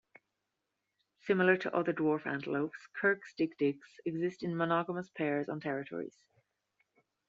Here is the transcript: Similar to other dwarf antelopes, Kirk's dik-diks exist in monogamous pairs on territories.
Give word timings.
Similar 1.19 1.57
to 1.57 1.75
other 1.75 1.93
dwarf 1.93 2.25
antelopes, 2.25 2.87
Kirk's 2.99 3.35
dik-diks 3.35 3.99
exist 4.03 4.41
in 4.41 4.57
monogamous 4.57 5.11
pairs 5.11 5.47
on 5.47 5.59
territories. 5.59 6.17